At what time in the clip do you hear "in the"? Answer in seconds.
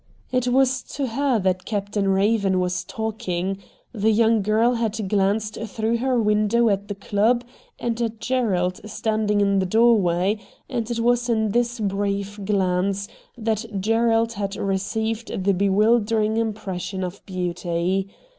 9.41-9.67